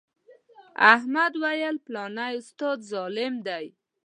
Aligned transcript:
احمد 0.93 1.33
ویل 1.41 1.75
فلانی 1.85 2.27
استاد 2.37 2.79
ظالم 2.91 3.33
دی. 3.47 3.65